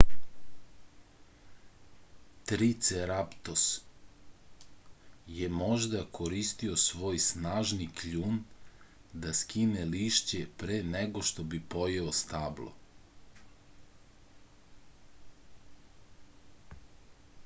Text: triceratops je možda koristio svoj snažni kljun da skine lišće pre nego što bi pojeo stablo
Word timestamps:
triceratops 2.51 3.65
je 5.41 5.49
možda 5.57 6.01
koristio 6.19 6.79
svoj 6.85 7.21
snažni 7.27 7.87
kljun 8.01 8.41
da 9.27 9.35
skine 9.43 9.85
lišće 9.91 10.41
pre 10.63 10.81
nego 10.97 11.25
što 11.31 11.47
bi 11.55 11.61
pojeo 11.77 12.11
stablo 12.23 12.75